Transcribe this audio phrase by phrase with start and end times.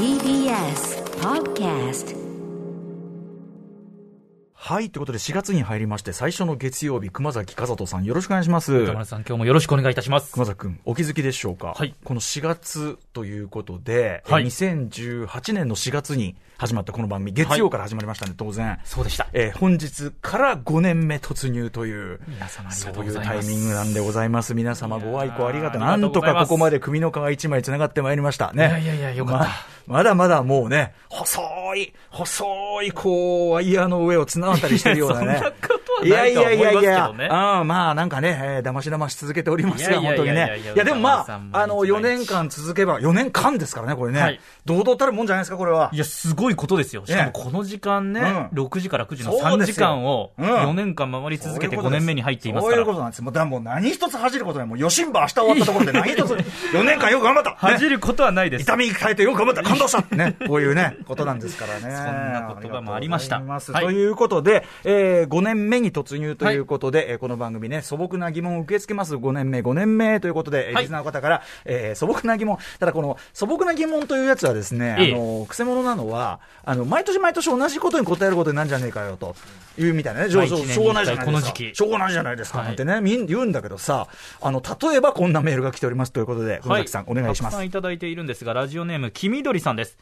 [0.00, 2.16] TBS Podcast
[4.54, 8.72] はい、ということで4月に入りまして最初の月曜日、熊崎和人さんよろしくお願いします。
[8.72, 10.32] 歌丸さん、今日もよろしくお願いいたします。
[10.32, 18.80] 熊崎君、お気づきでしょうか、はいこの4月ということで、はいえー2018年の4月に始まったこの番組、月曜から始まりましたね、当然。
[18.84, 19.28] そうでした。
[19.34, 23.46] えー本日から5年目突入という、皆様ありがとそういううございます。
[23.48, 24.54] タイミングなんでございます。
[24.54, 25.80] 皆様ご愛顧ありがとう。
[25.82, 28.68] なんとかここまで組の皮一枚繋がってまいりましたね。
[28.68, 29.50] いやいやいやよかったま
[29.90, 31.42] まだまだもうね、細
[31.74, 35.42] い、細い、こう、ワイヤーの上を綱渡りしてるようなね。
[36.08, 40.32] なことはないとは思いますけどねいやいやいやいや、あまあなんかね、えー、だましだまし続けておりますが、本当に。
[40.32, 44.20] ねいやでもまあ、あの、4年間続けば、4年間ですからね、これね。
[44.20, 45.90] はい堂々たるもんじゃないですか、これは。
[45.92, 47.04] いや、すごいことですよ。
[47.06, 52.96] しかもこの時間ね、うん6時から9時の3そうですよ時間をうん4年間守り続けて5年目に入っていますかそういうこら。
[52.96, 53.22] となんです。
[53.22, 54.68] もう、もう何一つ恥じることない。
[54.68, 56.30] もう、余震場明日終わったところで何一つ、
[56.72, 57.50] 4年間よく頑張った。
[57.50, 58.62] ね恥じることはないです。
[58.62, 60.36] 痛みに変えてよく頑張った感動したね。
[60.46, 61.80] こういうね、ことなんですからね。
[61.80, 61.92] そん
[62.32, 63.40] な言葉もありました
[63.80, 79.34] ということで、えー、5年目に突入ということで、えーこの番組ね、素朴な疑問を受け付けます5年目、5年目ということで、えーはいリスナーの方から、えー素朴な疑問、ただこの素朴な疑問というやつはですね、ええあの、くせ者なのは、あの、毎年毎年同じことに答えることになるんじゃねえかよと。
[79.78, 81.56] いうみたいなね、まあしょうがないじゃないですか。
[81.74, 82.58] しょうがないじゃないですか。
[82.58, 84.08] はいなんてね、みん言うんだけどさ、
[84.40, 87.66] あの、例えばこんなメールが来ておりますということで、熊崎さん、お願いしますたくさん。
[87.66, 89.96] いただいているんですが、ラジオネーム、黄緑さんです。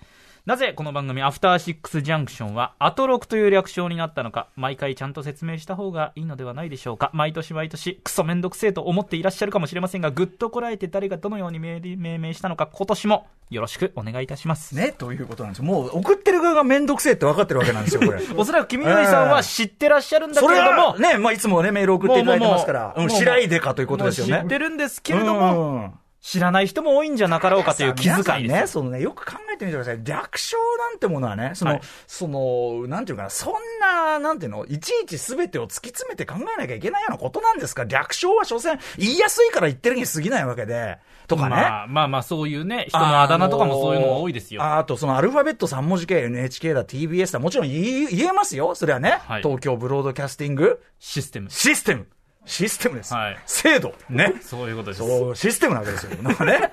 [0.49, 7.11] なぜこの番組、アフターシックスジャンクションは、アトロクという略称になったのか、毎回ちゃんと説明した方がいいのではないでしょうか。
[7.13, 14.75] 毎年毎年、クソめんどくせえと思っていらっしゃるかもしれませんが、ぐっとこらえて誰がどのように命命名したのか、今年もよろしくお願いいたします。
[14.75, 15.67] ね、ということなんですよ。
[15.67, 18.23] もう送ってる側がめんどくせえって分かってるわけなんですよ、これ。
[18.35, 24.41] おそらく黄緑さんは知ってらっしゃるんだけそれれども、はね、まあ、いつもね、メール送っていただいてますから、ううもう白いでかということですよね。
[24.45, 28.67] 知ってるんですけれども、うん知らない人も多いんじゃなかろうかという気遣いね。
[28.67, 30.01] そのね、よく考えてみてください。
[30.03, 37.83] 略称なんてものはね、その、はいその、なんていうかな、そんな、なんていうの、いちいちすべてを突き詰めて考えなきゃいけないようなことなんですか？
[37.85, 41.51] ら、略称は所詮、言いやすいから言ってるに過ぎないわけで、とかね。
[41.51, 44.63] まあまあまあ、そういうね、人のあだ名とかもそういうのが多いですよ。
[44.63, 48.75] ああと、そのアルファベット3文字系 NHK だ、TBS だ、もちろん言えますよ。
[48.75, 51.49] それはね、はい東京ブロードキャスティングシステム。
[51.49, 52.07] システム。
[52.49, 53.15] システムです。
[53.15, 53.95] はい制度。
[54.09, 54.35] ね。
[54.43, 54.99] そういうことです。
[54.99, 56.17] そう、システムなわけですよ。
[56.23, 56.71] なんかね、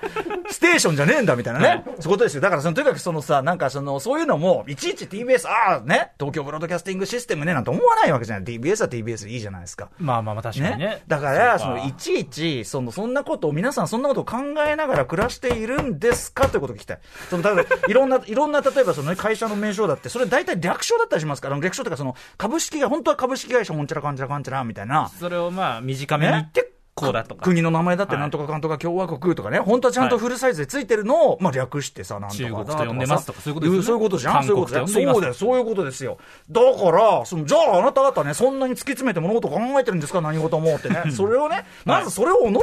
[0.50, 1.68] ステーションじゃねえんだみたいなね。
[1.68, 2.40] はいそういうことですよ。
[2.40, 8.44] だからその、とにかくそのさ、なんかその、そういうのも、いちいち TBS、ああ、ね、東京ブロードキャスティングシステムね、なんて思わないわけじゃない。
[8.44, 9.88] TBS は TBS いいじゃないですか。
[9.98, 11.02] まあまあまあ、確かにね。
[11.06, 16.98] だから、その、いちいち、その、そんなことを、皆さんそんなことを考えながら暮らしているんですかということを聞きたい。
[17.30, 25.10] その、例えば、 いろんな、いろんな、例えばそのね、会社の名称だって、それ大体略称だったりしますから、略称というかその、株式が、本当は株式会社、ほんちゃらかんちゃらかんちゃら、みたいな。
[25.18, 27.44] それをまあ、短めに言って、こうだとか。
[27.44, 28.20] 国の名前だってはい。
[28.22, 33.86] なんとかかんとか共和国とかね、本当はちゃんとフルサイズでついてるのを、まあ略してさ、なんとかだ中国と呼んでますとかそういうことですよね。
[33.86, 34.32] そういうことじゃん。
[34.32, 34.88] 韓そういう国ことじゃん。
[34.88, 36.18] そうだよ、そういうことですよ。
[36.50, 40.22] だから、そのじゃああなた方ね、そんなに突き詰めて物事考えてるんですか？
[40.22, 41.10] 何事もってね。
[41.10, 42.62] それをね、まずそれを己に問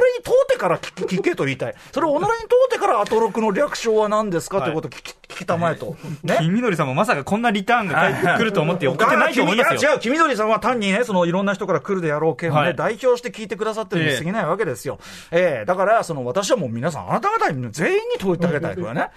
[0.50, 1.74] てから聞けと言いたい。
[1.92, 4.62] それを己に問うてからアトロクの略称は何ですか？
[4.62, 5.96] ということを聞き聞きたまえと。
[6.22, 6.36] ね。
[6.38, 9.90] 金緑さんもまさかこんなリターンが返ってくると思って 送ってないと思いますよ。
[9.90, 14.98] や違う、黄緑さんは単にね、そのいろんな人から来るであろうけどね、はい代表して聞いてくださってるに過ぎないわけですよ。
[15.30, 19.10] ええだから、その私はもう皆さん、あなた方に全員に問いてあげたいからね。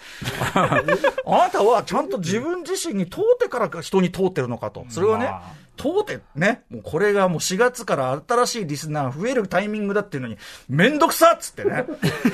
[0.53, 4.85] あなたはちゃんと自分自身に問うてから人に問うてるのかと。
[4.89, 11.85] それはね、まあ問うて、ね、もうこれがもう4月から新しいリスナー増えるタイミングだっていうのに、めんどくさっつってね。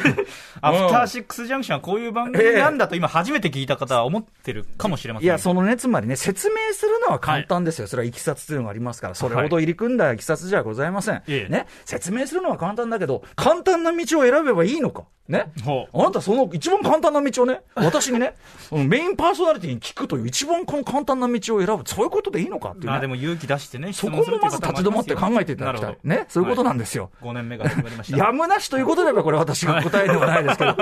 [0.62, 5.26] アフターシックスジャンクションはこういう番組なんだと今初めて聞いた方は思ってるかもしれません。
[5.26, 7.88] いや、そのね、つまりね、説明するのは簡単ですよ。
[7.88, 11.22] それはいきさつというのがありますから、それほど入り組んだいきさつじゃございません。
[11.28, 15.04] ええね、説明するのは簡単だけど、簡単な道を選べばいいのか？
[15.28, 15.52] ね。
[15.94, 18.36] あなたその一番簡単な道をね、私にね、
[18.72, 21.84] メインパーソナリティに聞くという一番この簡単な道を選ぶ。
[21.86, 23.02] そういうことでいいのかっていうまあね。
[23.02, 25.98] でも勇気出してね、そこもまず立ち止まって考えていただきたい。
[26.04, 26.26] ね。
[26.30, 27.12] そういうことなんですよ。
[27.22, 28.18] 5年目が始まりました。
[28.18, 30.74] やむなしということであれば、これ私が答えではないですけど。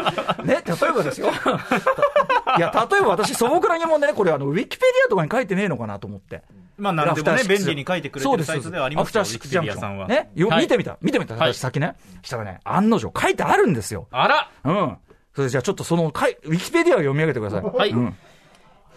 [0.43, 1.29] ね、例えばですよ。
[2.57, 6.43] いや、例えば私素朴な疑問でね、これあの、ウィキペディアとかに書いてねえのかなと思って。
[6.77, 10.07] まあなんでもね、便利に書いてくれてるサイトではありますんは。
[10.07, 11.95] ね、よはい見てみた、見てみた、はい私先ね。
[12.23, 14.07] したらね、案の定書いてあるんですよ。
[14.11, 14.97] あらうん。
[15.35, 17.61] それじゃあちょっとその、ウィキペディアを読み上げてください。
[17.61, 18.15] はいうん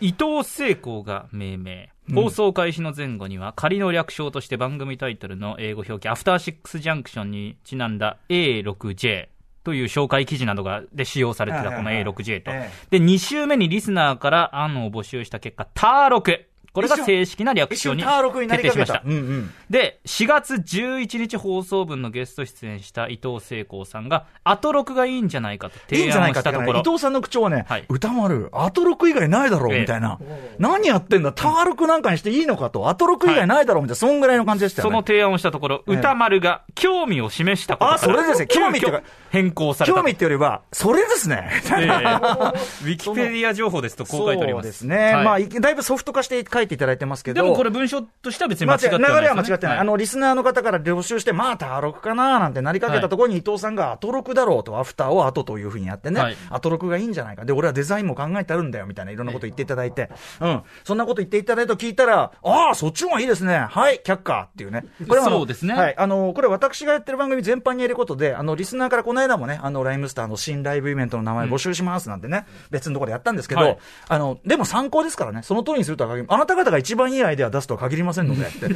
[0.04, 1.90] 伊藤聖光が命名。
[2.14, 9.28] 放送開始の前後には仮の略称として番組タイトルの英語表記アフターシックスジャンクションにちなんだ A6J
[9.64, 12.70] という紹介記事などがで使用されてたこのはいはいはい A6J とえ。
[12.90, 16.44] で、2週目にリスナーから案を募集した結果、ター6。
[16.74, 18.02] これが正式な略一称に。
[18.02, 19.02] 決定しましたた。
[19.06, 19.50] うんうん。
[19.70, 30.18] で、4月11日放送分のゲスト出演した伊藤聖光さんが、アトロクがいいんじゃないかといいん提案じゃないかってをしたところ、伊藤さんの口調はね、はい歌丸、アトロク以外ないだろう、ええみたいな。
[30.58, 34.92] 何やってんだ、ターロクなんかにしていいのかと、アトロク以外ないだろう、みたいな、そんぐらいの感じでしたよね。
[34.92, 40.00] その提案をしたところ、ええ歌丸が興味を示したことからあそれですね興味って変更されたと。
[40.00, 41.50] 興味ってよりは、それですね。
[41.78, 41.86] ええ
[42.84, 44.64] ウィキペディア情報ですとこう書いております。
[44.64, 45.14] そうですね。
[45.14, 47.42] はいまあ、いだいぶソフト化して書いていただいてますけど。
[47.42, 56.36] でもこれ文章としては別に間間違ってはないね、流れは間違ってない、はあのリスナーの方から領収して、まあ、ターロクかななんてなりかけたところに、伊藤さんがアトロクだろうと、アフターをアトというふうにやってね、はい。
[56.50, 65.74] アトロクがいいんじゃないか、で、俺はデザインも考えてあるんだよみたいな、いろんなこと言っていただいて、うん、そんなこと言っていただいたと聞いたら、ああ、そっちの方がいいですね、はい、却下っていうね、これはそうですね。
[65.74, 73.78] はい、あのこれ、私がやってる番組全般にやることで、あのリスナーからこの間もね、あのライムスターの新ライブイベントの名前募集しますなんてね、別のところでやったんですけど、はい。
[74.08, 78.66] あのでも参考ですからね、その通りにするとは限りあなた方が一番いいアイデアを出すとは限りませんのでって、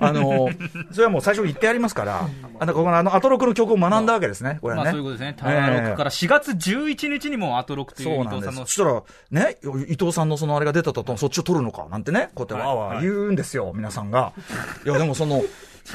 [0.00, 0.48] あの
[0.92, 4.84] それはもう最初に言ってやりますから、あのここのあのアトロクの曲を学んだわけですね、これはね。
[4.84, 5.34] まあそういうことですね。
[5.38, 8.50] ターロクから4月11日にもアトロクというそうなんです。
[8.50, 9.02] 伊藤さんのそしたら、
[9.46, 9.56] ね、
[9.88, 14.32] 伊藤さんのそのあれが出たと、そっちを取るのかなんてね、こうやってわーわー言うんですよ、皆さんが。
[14.84, 15.42] いや、でもその、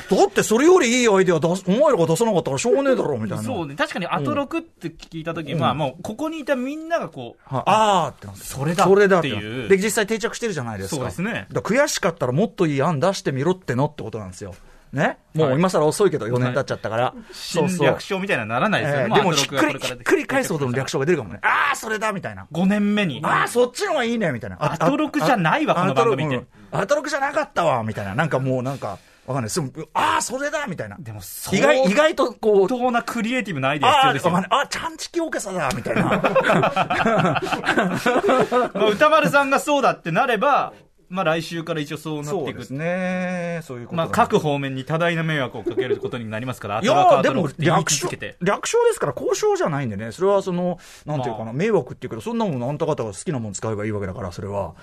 [0.09, 3.43] だってそれよりいいアイデア出す、お前らが出さなかったらしょうがねえだろ、みたいな。
[3.43, 3.75] そうね。
[3.75, 10.95] 確かにアトロクって聞いたとき、まあもうここにいたみんながこう、はあーってなってそれだそれだっていうで、実際定着してるじゃないですか。
[10.95, 14.55] そうですねだ悔しかったらもっといい案出してみろってのってことなんですよ。
[14.93, 15.17] ね？
[15.33, 17.13] もう今更遅いけど4年経っちゃったから。
[17.31, 19.05] そうそう新略称みたいなのならないですよね。
[19.09, 21.39] えーでもひっくり、ひっくり返すほどの略称が出るかもね。
[21.41, 22.45] ああ、それだみたいな。
[22.51, 23.19] 5年目に。
[23.23, 24.57] ああ、そっちの方がいいねみたいな。
[24.59, 28.13] アトロクじゃないわあこの番組ってアトロクじゃなかったわみたいな。
[28.13, 29.49] なんかもうなんか、わかんない。
[29.49, 30.97] すぐああ、それだみたいな。
[30.99, 31.21] でも
[31.51, 34.33] 意外、意外とこう、相当なクリエイティブなアイデア必ああ、要ですよ。
[34.33, 36.03] わかんないあ、ちゃんちきオーケストラだみたいな。
[38.73, 40.73] まあ歌丸さんがそうだってなれば、
[41.09, 42.69] まあ来週から一応そうなっていくそうです。
[42.71, 43.59] ね。
[43.63, 48.09] そういうことまあだ各方面に多大な迷惑をかけることになりますから、アいやーでも略称。
[48.41, 54.73] 略称ですから交渉じゃないんでね、それはその、なんていうかな、まあ迷惑っていうけど、そんなもんあんた方が好きなもん使えばいいわけだから、それは。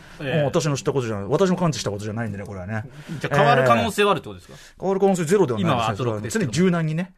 [0.45, 2.85] 私の知ったことじゃない、私の感知したことじゃないんでね、これはね。
[3.21, 6.11] じゃあ変わる可能性はあるってことですか、変わる可能性ゼロではないですね。
[6.11, 7.13] は常に柔軟にね、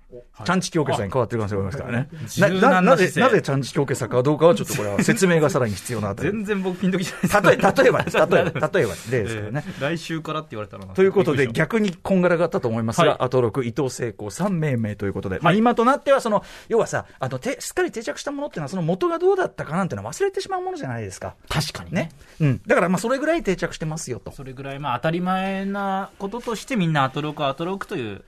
[0.44, 2.82] チャンチキオーケストラに変わってる可能性がありますからね。
[2.82, 6.30] なぜ、なぜチャンチキオーケストラかどうかはちょっとこれは説明がさらに必要なあたり。
[6.32, 9.64] 全然僕ピンときじゃないです例え、ば 例えば、例えば例ですからね。
[9.66, 21.34] えー来週からって言われたらなということで、逆にこんがらがったと思いますが、はいアトロク、伊藤聖光3命名ということで、まあ、はい今となってはその、要はさあのて、すっかり定着したものっていうのは、その元がどうだったかなんていうのは忘れてしまうものじゃないですか。
[21.48, 22.10] 確かにねね。
[22.40, 22.60] うん。
[22.66, 24.32] だから、まあ、それぐらい定着してますよと。
[24.32, 28.24] それぐらいまあ当たり前なこととしてみんなアトロクアトロクという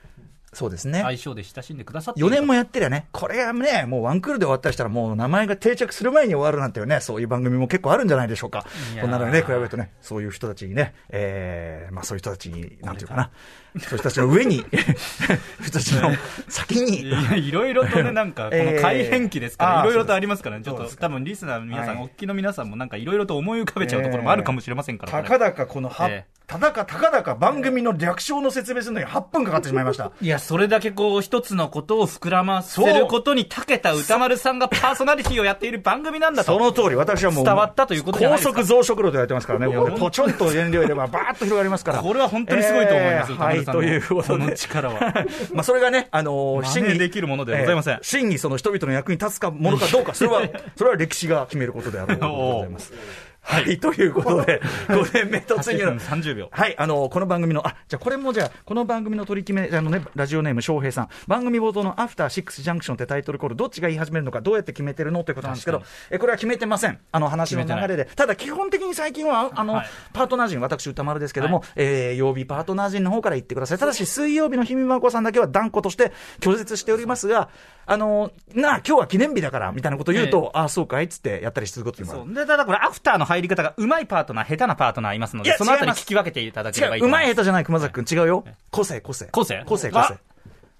[0.54, 1.02] そうですね。
[1.02, 8.64] 愛称で親しんでくださっている4年もやってりゃね、これがね、もうワンクールで終わったりしたら、もう名前が定着する前に終わるなんていうね、そういう番組も結構あるんじゃないでしょうか。
[9.00, 13.30] こんなのね、比べるとね、そういう人たちにね、えー、まあそういう人たちに、なんていうかな、
[13.78, 14.64] そういう人たちの上に、
[15.62, 16.10] 人たちの
[16.48, 22.04] 先いに、やいろいろとね、なんか、 この改変期ですから、えーいろいろとありますからね、ちょっと多分リスナーの皆さん、はい。
[22.04, 30.12] おっきの皆さんもなんかいろいろと思い浮かべちゃうところもあるかもしれませんから、たかだかこのは、ええただかたかだか番組の略称の説明するのに8分かかってしまいました。
[30.20, 36.52] いや、それだけこう、一つのことを膨らませることに長けた歌丸さんがパーソナリティをやっている番組なんだと。
[36.52, 42.02] その通り、私はもう、伝わったということじゃないですか高速増殖路と言われてますからね、もうねポチョンと燃料入れれば、バーッと広がりますから。
[42.02, 44.56] これは本当にすごいと思います、えーはい、ということこので。
[44.56, 45.00] 力は。
[45.54, 50.42] まあ、それがね、あのー真似できるものではございませんえー真にその人々の役に立つかものかどうか、それは、
[50.76, 52.92] それは歴史が決めることであろうとございます。
[53.44, 56.00] はい、ということで、 5年目突入8分の。
[56.00, 56.48] 30秒。
[56.50, 65.24] はい、あのこの番組の、あ、じゃあこれもじゃあ、この番組の取り決め、あのね、ラジオネーム翔平さん、番組冒頭のアフターシックスジャンクションってタイトルコール、どっちが言い始めるのか、どうやって決めてるの？
[65.24, 66.98] ということなんですけど確、え、これは決めてません。
[67.12, 68.06] あの話の流れで。
[68.16, 73.78] ただ、基本的に最近は、あの、はいパートナー陣、私、歌丸ですけども、えー曜日パートナー陣の方から言ってください。
[73.78, 77.48] ただし、水曜日のひみまこさんだけは断固として拒絶しておりますが、
[77.86, 82.34] あの、なあ、今日は記念日だから、みたいなことを言うと、ああ、そうかいっつってやったりすることにもあるそう。
[82.34, 87.22] で、ただこれ、アフターの入り方がうまいパートナー、下手なパートナーいますので、そのあたり聞き分けていただければいいと思います。
[87.24, 88.44] まい下手じゃない、熊崎君、違うよ。
[88.70, 89.26] 個性、個性。
[89.26, 89.62] 個性？
[89.66, 90.18] 個性、個あ性。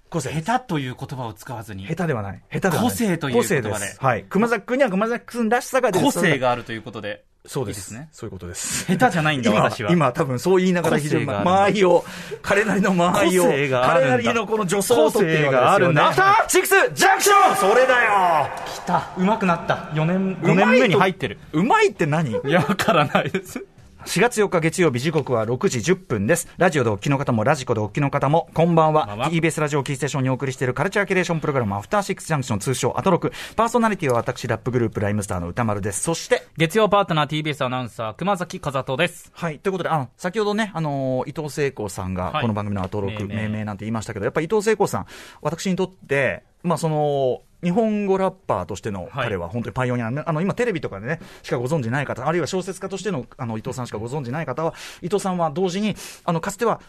[0.09, 0.41] 個性。
[0.41, 2.41] 下手という言葉を使わずに下、手ではない。
[2.51, 2.83] 下手ではない。
[2.83, 4.23] 個性という言葉で個性すはい。
[4.23, 7.71] 熊崎君には熊崎君らしさが出る個性があるということで、そうで。
[7.71, 8.85] いいですすねそういうことです。
[8.85, 9.91] 下手じゃないんだ、今私は。
[9.91, 12.05] 今、多分そう言いながら非常に間合いを、
[12.41, 19.09] 彼なりの間合いを、彼なりのこの助走を取っているがあるんだアフターシックスジャンクションそれだよ来た。
[19.17, 19.89] うまくなった。
[19.93, 21.39] 4年、5年目に入ってる。
[21.53, 22.31] うまいって何？
[22.31, 23.63] いや、わからないです。
[24.05, 26.47] 4月4日月曜日時刻は6時10分です。
[26.57, 29.07] ラジオでお聞きの方もラジコでお聞きの方も、こんばんは。
[29.07, 33.31] こんばんは TBS ラジオキーステーションにお送りしているカルチャーキュレーションプログラム、アフターシックスジャンクション通称アトロク。
[33.55, 36.03] パーソナリティは私、ラップグループ、ライムスターの歌丸です。
[36.03, 39.31] そして、月曜パートナー TBS アナウンサー、熊崎和人です。
[39.33, 39.57] はい。
[39.57, 45.05] ということで、あの、先ほどね、あのー伊藤聖子さんが、はいこの番組のアトロク、命名命名なんて言いましたけど、やっぱり伊藤聖子さん、
[45.41, 56.79] 私にとって、まあ、その、日本語ラッパーとしての彼は本当にパイオニア、あの今テレビとかでね、しかご存じない方、あるいは小説家としてのあの伊藤さんしかご存じない方は、伊藤さんは同時に、あのかつては、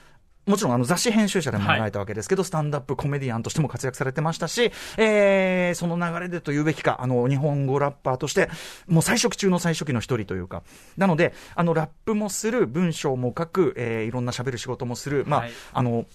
[0.47, 8.49] もちろんあの雑誌編集者でもなられたわけですけど、スタンダップコメディアンとしても活躍されてましたし、えーその流れでと言うべきか、あの日本語ラッパーとして、
[8.87, 10.63] もう最初期中の最初期の一人というか、
[10.97, 15.51] なので、あのラップもする、文章も書く、えーいろんな喋る仕事もする、まあ、はい。
[15.73, 16.07] あの、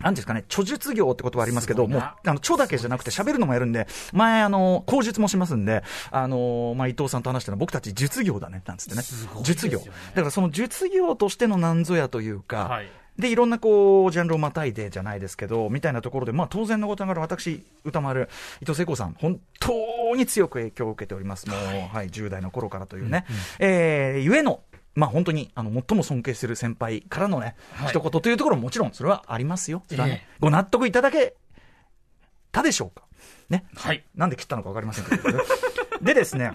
[0.00, 9.02] なんですかね、著述業って言葉ありますけど、もう、あの、著だけじゃなくて喋るのもやるんで、前、あの、口述もしますんで、あの、まあ、伊藤さんと話したのは僕たち術業だね、なんつってね。
[9.42, 9.78] 術業。
[9.78, 9.84] だ
[10.14, 18.28] からその術業としてのなんぞやというか、はいで、いろんなこう、ジャンルをまたいでじゃないですけど、みたいなところで、まあ当然のことながら私、歌丸、
[18.60, 21.48] 伊藤聖子さん、本当に強く影響を受けております。
[21.48, 21.58] もう、
[21.94, 23.24] はい、10代の頃からというね。
[23.60, 24.62] えー、ゆえの、
[24.94, 29.82] まあ本当に、あの、最も尊敬する先輩からのね、はい一言というところももちろんそれはありますよ。
[29.88, 31.34] それはねええご納得いただけ
[32.52, 33.04] たでしょうか。
[33.50, 33.64] ね。
[33.74, 34.04] はい。
[34.14, 35.38] なんで切ったのか分かりませんけど。
[36.02, 36.52] でですね、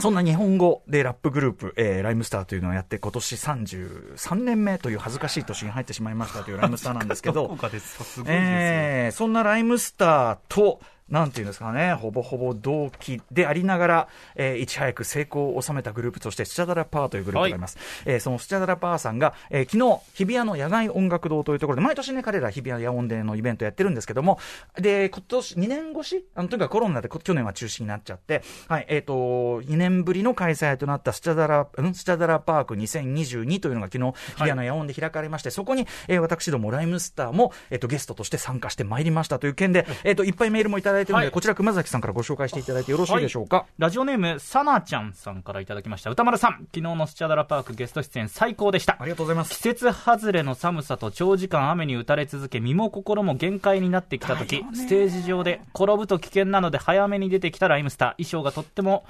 [0.00, 8.04] そんな日本語でラップグループ、えーライムスターというのをやって、今年33年目という恥ずかしい年に入ってしまいましたというライムスターなんですけど、 かですか？
[8.04, 10.80] すごえーそんなライムスターと、
[11.12, 17.76] なんていうんですかね、ほぼほぼ同期でありながら、えーいち早く成功を収めたグループとして、スチャダラパーというグループがあります。
[18.06, 24.38] えーそのスチャダラパーさんが、えー昨日、日比谷の野外音楽堂というところで、毎年ね、彼ら日比谷野音でのイベントやってるんですけども、
[24.76, 26.24] で、今年、2年越し？
[26.34, 31.94] あの、とにかくコロナでこ去年は中止になっちゃって、はい、えっ、と、2年ぶりの開催となったスチャダラ、ん？
[31.94, 43.66] スチャダラパーク2022というのが昨日、日比谷の野音で開かれまして、そこに、えー私どもライムスターも、えっ、と、ゲストとして参加してまいりましたという件で、えっ、と、いっぱいメールもいただいてるので、はいこちら熊崎さんからご紹介していただいてよろしいでしょうか？
[43.78, 46.10] ラジオネーム、さなちゃんさんからいただきました。
[46.10, 49.04] 歌丸さん、昨日のスチャダラパークゲスト出演最高でしたあ。
[49.04, 49.56] りがとうございます季。
[49.56, 59.04] 節外れの寒さと長時間雨に打たれ続け身も心も限界になってきた時ステージ上で転ぶと危険なので早めに出てきたライムスター衣装がとっても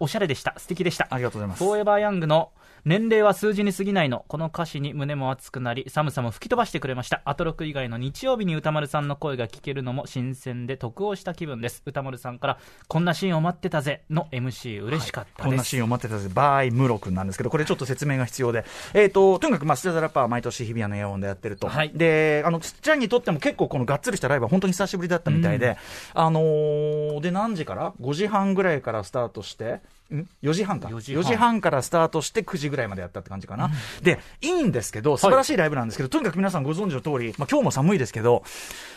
[0.00, 2.50] おしゃれでした素敵でしたありがとうございますフォーエバーヤングの
[2.84, 4.26] 年齢は数字に過ぎないの。
[4.28, 7.22] この歌詞に胸も熱くなり寒さも吹き飛ばしてくれました。
[7.24, 11.82] アトロク以外の日曜日に歌丸さんの声が聞けるのも新鮮で得をした気分です。
[11.86, 14.02] 歌丸さんからこんなシーンを待ってたぜ。
[14.10, 21.68] の MC 嬉しかったです、こんなシーンを待ってたぜ、バーイムロ君なんですけど、これちょっと説明が必要で、えっ、と、とにかく、まあ、スチャダラッパーは毎年日比谷の野音でやってると。
[21.68, 21.90] はい。
[21.94, 25.78] で、あの、つっちゃんにとっても結構このがっつりしたライブは本当に久しぶりだったみたいで、
[26.12, 29.80] あのーで、何時から ?5 時半ぐらいからスタートして、ん
[30.12, 30.88] ?4 時半か。
[30.88, 33.70] 4 4時半時半からスタートして9時ぐらいまでやったって感じかな。
[34.02, 38.42] で、いいんですけど、素晴らしいライブなんですけど、とにかく皆さんご存知の通り、まあ、今日も寒いですけど、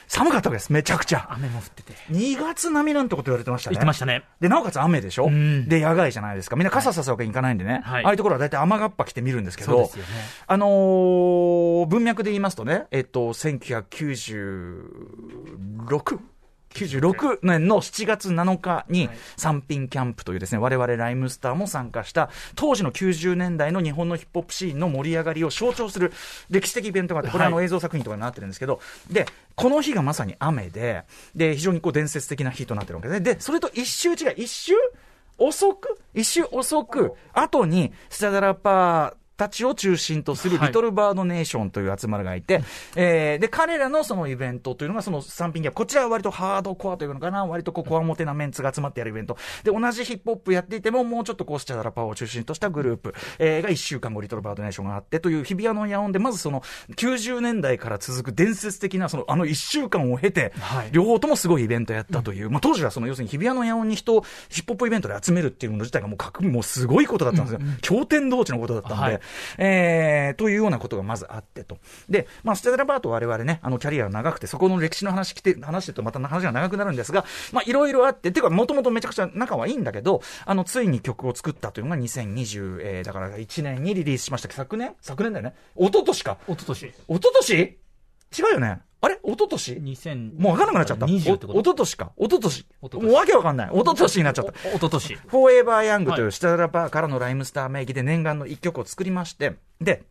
[0.07, 0.71] 寒かったわけです。
[0.71, 1.27] めちゃくちゃ。
[1.31, 3.73] 雨も降ってて2月並みなんてこと言われてましたね。
[3.73, 6.55] 言ってましたねで、なおかつ雨でしょ、んで、野外じゃないですか。
[6.55, 7.81] みんな傘さすわけにいかないんでね。
[7.83, 10.09] はいああいうところは大体雨がっぱ着て見るんですけど、そうですよね
[10.47, 16.19] あのー文脈で言いますとね、えっと、1996、
[16.73, 26.11] 96年の7月7日に、三品キャンプというですね、我々ライムスターも参加した、当時の90年代の日本のヒップホップシーンの盛り上がりを象徴する
[26.49, 31.03] 歴史的イベントがあって、これはあのはい映像作品とかになってるんですけど、で、この日がまさに雨で、
[31.35, 34.73] で、非常にこう伝説的な日となってるわけで、で、それと一周違い、一周
[35.37, 40.67] 遅く、一周遅く、後に、スチャダラパー、たちを中心とするはい。
[40.67, 42.61] リトルバードネーションという集まりがいて、
[42.95, 45.77] えーで、彼らのそのイベントというのがその三品ギャップ。
[45.77, 49.37] こちらは割とハードコアというのかな、割とこう、コアモテなメンツが集まってやるイベント。
[49.63, 56.61] で、同じヒップホップやっていても、もうちょっとこう、スチャダラパーを中心としたグループ、えーが一週間後リトルバードネーションがあってという日比谷の野音で、まずその
[56.95, 60.89] 90年代から続く伝説的なその、あの一週間を経て、はい。
[60.91, 67.59] 両方ともすごいイベントやったという、まあ当時はその要するに日比谷の野音に人をヒップホップイベントで集めるっていうの自体がもうもうすごいことだったんですよ。
[67.81, 69.19] 経典同地のことだったんで、はい
[69.57, 71.77] えーというようなことがまずあってと。
[72.09, 84.95] で、まあステラバートは我々ね、あのキャリアが長くて、そこの歴史の話来て、話してるとまた話が長くなるんですが、まあいろいろあって、ていうかもともとめちゃくちゃ仲はいいんだけど、あのついに曲を作ったというのが2020、えーだから1年にリリースしました昨年？
[85.01, 85.55] 昨年だよね？
[85.77, 86.37] 一昨年か。
[86.47, 87.77] 一昨年一昨年？
[88.37, 88.86] 違うよね？
[88.99, 89.19] あれ？
[89.23, 91.05] 一昨年？2000もう分かんなくなっちゃった。
[91.05, 91.59] お20ってこと？
[91.59, 92.11] 一昨年か。
[92.17, 92.65] 一昨年。
[92.81, 93.69] もうわけわかんない。
[93.71, 94.51] 一昨年になっちゃった。
[94.51, 100.03] お一昨年フォーエバーヤングといはいうスタラパーからのライムスター名義で念願の一曲を作りまして、で、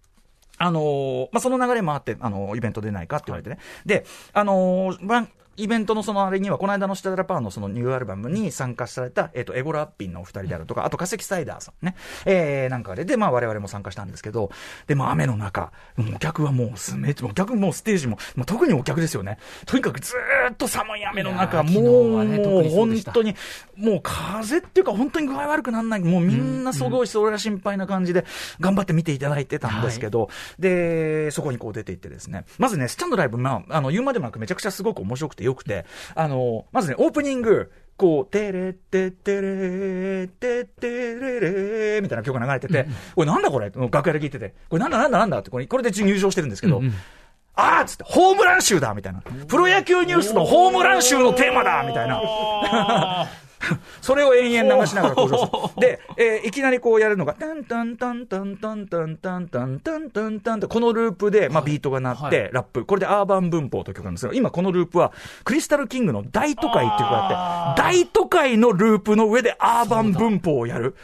[0.58, 3.58] あのーまあ、その流れもあって、あのーイベント出ないかって言われてね。
[3.84, 14.50] で、あのーまイベントのそのあれには、この間のシタダラパーのそのニューアルバムに参加された、えっ、と、エゴラッピンのお二人であるとか、あと化石サイダーさんね、えー、なんかで、で、まあ我々も参加したんですけど、
[14.86, 19.38] で、も雨の中、お客はもうすめ、お客もステージも、まあ、特にお客ですよね。
[19.64, 21.80] とにかくずーっと寒い雨の中、も
[22.18, 23.34] う、ね、もう本当に、
[23.76, 28.24] もう風っていうか本当に具合悪くならない、もうみんなすごいそれが心配な感じで、
[28.60, 41.40] 頑張って見ていただいてたんですけど、はい、で、そこにこう出ていってですね、まずね、スタンドライブ、まあ、あの、言うまでもなくめちゃくちゃすごく面白くてよくて、あの、まずね、オープニング、こう、てれってってれてってれ
[41.94, 43.70] れみたいな曲が流れてて、うん、これなんだこれ？
[43.70, 46.82] 楽屋で聞いてて、これなんだなんだなんだってこれ、これで入場してるんですけど、
[47.54, 49.22] あーっつって、ホームラン集だみたいな。
[49.48, 52.20] プロ野球ニュースのホームラン集のテーマだみたいな。
[54.00, 55.80] それを延々流しながら登場する。
[55.80, 62.84] で、えー、いきなりこうやるのが、タンタンタンタンタンタンタンタンタンタンタンと、このループで、まあ、ビートが鳴って、ラップ。
[62.84, 65.12] これでアーバン文法という曲なんですが、今このループは、
[65.44, 70.94] クリスタルキングの大都会っていう曲があって、大都会のループの上でアーバン文法をやる。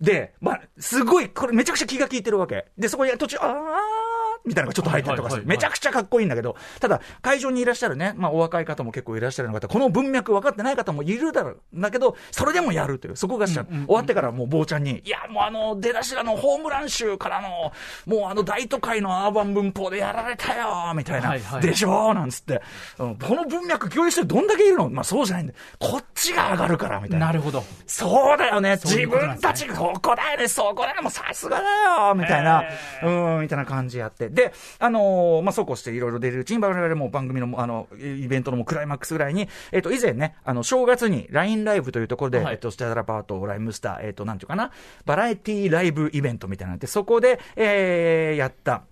[0.00, 2.66] で、まあ、すごい、これめちゃくちゃ気が利いてるわけ。
[2.78, 4.07] で、そこに途中、あー、
[4.44, 11.60] みたいなのがちょっと入ったりとかして、めちゃくちゃかっこいいんだけど、ただ、会場にいらっしゃるね、まあ、お若い方も結構いらっしゃる方、この文脈分かってない方もいるだろう。
[11.74, 13.66] だけど、それでもやるという、そこがしちゃう。
[13.66, 17.72] 終わってからもう坊ちゃんに、いや、もうあの、出だしのホームラン集からの、
[18.06, 22.14] もうあの大都会のアーバン文法でやられたよみたいな、はいはい、でしょ？
[22.14, 22.62] なんつって、
[22.98, 24.88] うん、この文脈共有してどんだけいるの？
[24.88, 27.26] まあそうじゃないんで、こっちが上がるからみたいな。
[27.26, 27.64] なるほど。
[27.86, 28.76] そうだよね、ね。
[28.84, 31.64] 自分たち、ここだよね、そこだよ、もうさすがだ
[32.08, 32.64] よみたいな、
[33.02, 34.27] うん、みたいな感じやって。
[34.30, 44.70] で、あのー、まあ、そうこうしていろいろ出るうちに、我々も番組の、あの、イベントのもクライマックスぐらいに、えっ、ー、と、以前ね、あの、正月に LINE ライブというところで、はい、えっ、と、スタダラパート、ライムスター、えっ、と、なんていうかな、
[45.04, 48.82] バラエティライブイベントみたいなので、そこで、えー、やった、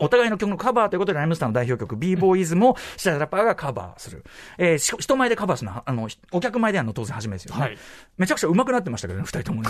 [0.00, 4.24] お互いの曲のカバーということで、ライムスターの代表曲、b ボーイズも、シャラパーがカバーする。
[4.58, 7.60] えー、人前でカバーするのは、あの、お客前でやるの当然初めですよね。
[7.60, 7.78] はい、
[8.16, 9.68] めちゃくちゃ上手くなってましたけどね、二人ともね。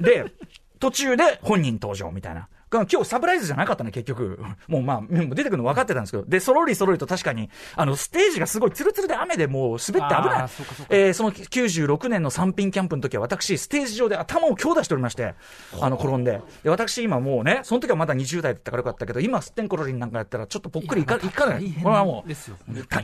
[0.00, 0.32] で、
[0.78, 2.48] 途中で本人登場みたいな。
[2.72, 4.42] 今日サプライズじゃなかったね、結局。
[4.68, 6.24] もうまあ、出てくるの分かってたんですけど。
[6.24, 10.48] で、そろりそろりと確かに、あの、ステージがすごいツルツルで雨でもう滑って危ない。
[10.48, 15.34] そえー、その96年の三品キャンプの時は私、ステージ上で頭を強打しておりまして、
[15.80, 16.40] あの、転んで。
[16.62, 21.72] で、私今もうね、その時はまだ20代だったからよかったけど、今、すってんころりんなんかやったら、ちょっとぽっくりいかいかない。
[21.82, 22.32] これはもう、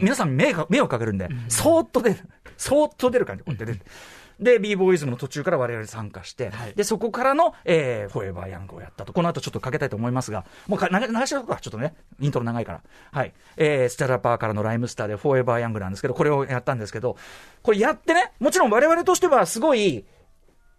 [0.00, 2.16] 皆さん迷惑かけるんで、そーっと出る。
[2.56, 3.80] そーっと出る感じ、こうやって出る。
[4.40, 9.12] で、b ボーイズムの途中から我々参加して、はい、で、そこからの、えー、フォーエバーヤングをやったと。
[9.12, 12.82] この後ちょっとかけたいと思いますが、もうか流しとくか、ちょっとね、イントロ長いから。
[13.10, 13.32] はい。
[13.56, 17.16] えー、ステラパーからのライムスターでフォーエバーヤングなんですけど、これをやったんですけど、
[17.62, 20.04] これやってね、もちろん我々としてはすごい、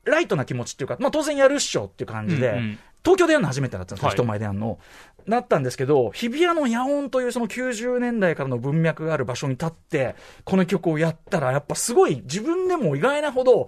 [0.05, 4.79] ライトな気持ちっていうか、まあ当然やるっしょっていう感じで、うんうん東京でやるの初めてだったんですよ、はい、人前でやるの。
[5.25, 13.67] なったんですけど、日比谷の野音というその90年代からの文脈がある場所に立って、この曲をやったら、やっぱすごい自分でも意外なほど、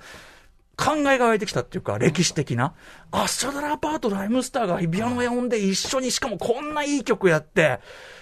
[0.77, 2.73] 考えが湧いてきたっていうか、歴史的な。
[3.11, 7.79] アッシャダラアパート、ライムスターが日比谷の野音で一緒に、しかもこんないい曲やって、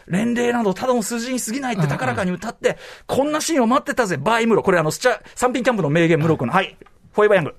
[0.08, 4.64] 年齢などただの数字に過ぎないって高らかに歌って、こんなシーンを待ってたぜ、バイムロ。
[4.64, 6.76] これあの、スチャ、三品キャンプの名言ムロ君の、はい、
[7.14, 7.56] フォーエバーヤング。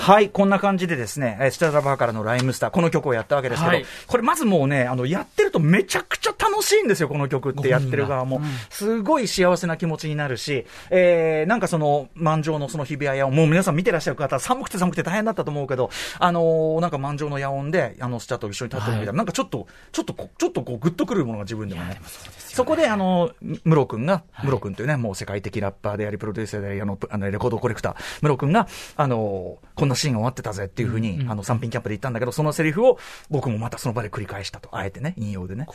[0.00, 8.38] はい、こんな感じでですね、スタザバーからのライムスター、この曲をやったわけですけど、はい、これまずもうね、あの、やってるとめちゃくちゃ楽しいんですよ、この曲ってやってる側も。
[8.38, 22.00] うん、すごい幸せな気持ちになるし、えー、なんかその、満場のその日比谷野音、もう皆さん見てらっしゃる方、寒くて寒くて大変だったと思うけど、あのー、なんか満場の野音で、あの、スチャと一緒に立ってるみたいな、はい、なんかちょっと、ちょっとこう、ちょっとこう、グッとくるものが自分でもね。
[22.54, 23.30] そこで、あの、
[23.64, 32.98] ムロ君が、ムロ君というね、もう世界的ラッパーであり、プロデューサーであり、あの、あのレコードコレクター、ムロ君が、あの、こんなシーンが終わってたぜっていうふうに、あの、三品キャンプで言ったんだけど、そのセリフを
[33.30, 34.68] 僕もまたその場で繰り返したと。
[34.72, 35.66] あえてね、引用でね。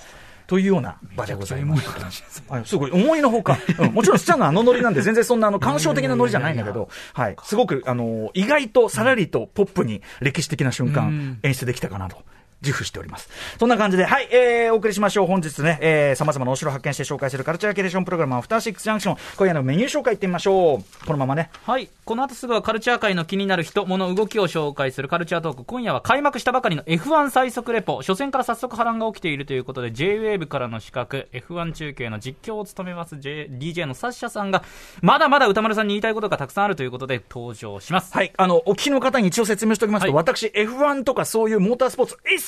[0.47, 2.43] というような場でございます。
[2.65, 7.35] すごい、思いのほか、うん、もちろんスチャンのあのノリなんで全然そんなあの感傷的なノリじゃないんだけど、はい。
[7.43, 12.17] すごく、あの、意外とさらりとポップに歴史的な瞬間演出できたかなと
[12.65, 13.29] 自負しております。
[13.59, 15.27] そんな感じで、はい、えー、お送りしましょう。
[15.27, 19.17] 本日ね、えー、様々なお城を発見して紹介するカルチャーキュレーションプログラム、アフターシックスジャンクション。
[19.37, 21.05] 今夜のメニュー紹介いってみましょう。
[21.05, 21.51] このままね。
[21.63, 21.89] はい。
[22.03, 25.63] この後すぐはカルチャー界の気になる人、物、動きを紹介するカルチャートーク。
[25.63, 27.97] 今夜は開幕したばかりの F1 最速レポ。
[27.97, 34.63] 初戦から早速波乱が起きているということで、J-Wave からの資格、F1 中継の実況を務めます J、DJ のサッシャさんが、
[35.01, 38.13] まだまだ歌丸さんに言いたいことがたくさんあるということで登場します。
[38.13, 38.31] はい。
[38.37, 42.41] あの、お聞きの方に一応説明しておきますと、はい、私 F1 とかそういうモータースポーツ、一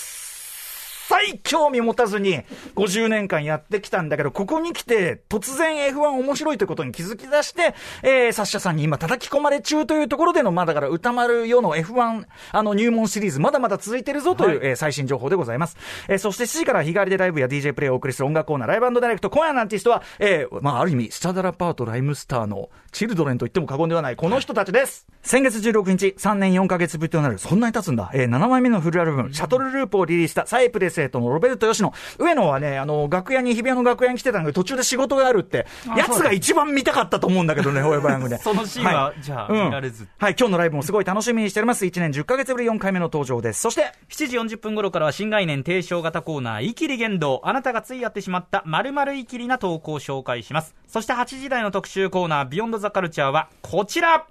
[1.07, 2.41] 切興味持たずに
[2.75, 15.77] 50年間やってきたんだけど、ここに来て突然 F1 面白いということに気づき出して、えー、サッシャさんに今叩き込まれ中というところでの、まあだから歌丸世の F1 あの入門シリーズまだまだ続いてるぞという、はい、えー、最新情報でございます。
[16.07, 25.07] えー、そして7時から日帰りでライブや DJ プレイをお送りする音楽コーナーライブダイレクト今夜のアーティストは、えー、まあある意味スチャダラパートライムスターのチルドレンと言っても過言ではないこの人たちです。
[25.21, 31.93] 先月16日、3年4ヶ月ぶりとなる、そんなに経つんだ、えー、7枚目のフルアルバム、シャトルループをリリースしたサイプレスへとのロベルト吉野。
[32.17, 38.37] 上野はね、あの、楽屋に、日比谷の楽屋に来てたんだけど、途中で仕事があるって、やつが一番見たかったと思うんだけどね、ホエバヤングで。
[38.37, 41.85] そのシーンは、はい、じゃあ、見られず、はい、今日のライブもすごい楽しみにしております。
[41.85, 43.61] 1年10ヶ月ぶり4回目の登場です。
[43.61, 47.41] そして、7時40分頃からは新概念提唱型コーナー、イキリ言動。
[47.43, 50.75] あなたがついやってしまった〇〇イキリな投稿を紹介します。
[50.87, 54.25] そして8時台の特集コーナー、ビヨンドザカルチャーは、こちら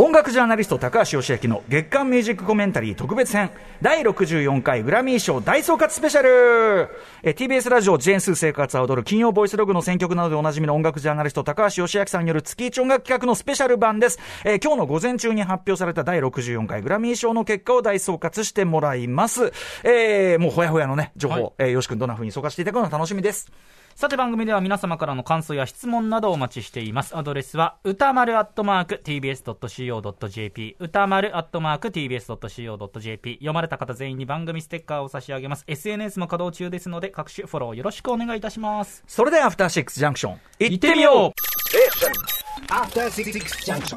[0.00, 3.50] 音楽ジャーナリスト高橋義明の月間ミュージックコメンタリー特別編
[3.82, 6.88] 第64回グラミー賞大総括スペシャル。
[7.24, 23.50] え TBS ラジオジェンス生活は踊る金曜ボイスログの選曲などでおなじみの音楽ジャーナリスト高橋義明さんによる月一音楽企画のスペシャル版です、え、今日の午前中に発表された第64回グラミー賞の結果を大総括してもらいます、えー、もうほやほやのね情報、はい、えー、よし君どんな風に総括していただくの楽しみです
[23.98, 27.18] さて番組では皆様からの感想や質問などをお待ちしています。
[27.18, 35.64] アドレスは、歌丸アットマーク tbs.co.jp、歌丸アットマーク tbs.co.jp、読まれた方全員に番組ステッカーを差し上げます。
[35.66, 39.02] SNS も稼働中ですので、各種フォローよろしくお願いいたします。
[39.08, 43.96] それでは、アフターシックスジャンクション、行ってみようアフターシックスジャンクショ